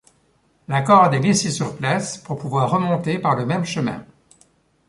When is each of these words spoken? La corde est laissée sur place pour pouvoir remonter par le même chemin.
La 0.67 0.81
corde 0.81 1.13
est 1.13 1.19
laissée 1.19 1.51
sur 1.51 1.77
place 1.77 2.17
pour 2.17 2.39
pouvoir 2.39 2.71
remonter 2.71 3.19
par 3.19 3.35
le 3.35 3.45
même 3.45 3.65
chemin. 3.65 4.03